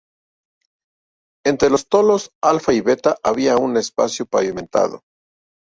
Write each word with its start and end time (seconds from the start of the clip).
Entre 1.45 1.69
los 1.69 1.87
tholos 1.87 2.31
alfa 2.43 2.73
y 2.73 2.81
beta 2.81 3.17
había 3.21 3.57
un 3.57 3.77
espacio 3.77 4.25
pavimentado. 4.25 5.03